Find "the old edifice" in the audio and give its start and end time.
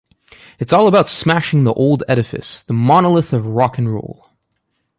1.63-2.63